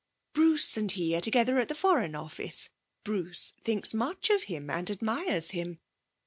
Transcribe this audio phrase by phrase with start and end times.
[0.33, 2.69] 'Bruce and he are together at the Foreign Office.
[3.03, 5.79] Bruce thinks much of him, and admires him.